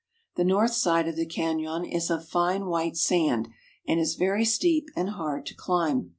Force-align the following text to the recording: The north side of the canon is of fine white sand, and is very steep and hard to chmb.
The 0.35 0.43
north 0.43 0.73
side 0.73 1.07
of 1.07 1.15
the 1.15 1.27
canon 1.27 1.85
is 1.85 2.09
of 2.09 2.27
fine 2.27 2.65
white 2.65 2.97
sand, 2.97 3.49
and 3.87 3.99
is 3.99 4.15
very 4.15 4.45
steep 4.45 4.89
and 4.95 5.11
hard 5.11 5.45
to 5.45 5.55
chmb. 5.55 6.09